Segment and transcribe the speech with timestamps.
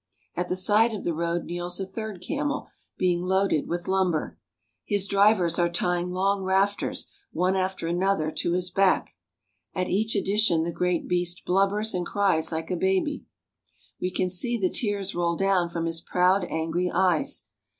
[0.35, 4.39] At the side of the road kneels a third camel, being loaded with lumber.
[4.83, 9.11] His drivers are tying long rafters, one after another, to his back.
[9.75, 13.27] At each addition the great beast blubbers and cries like a baby.
[14.01, 17.43] We can see the tears roll down from his proud, angry eyes.